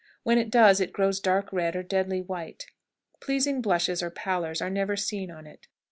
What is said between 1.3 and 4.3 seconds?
red or deadly white. Pleasing blushes or